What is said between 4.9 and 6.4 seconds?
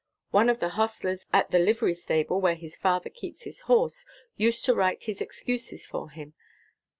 his excuses for him.